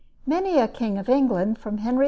[0.25, 1.99] Many a king of England, from Henry II.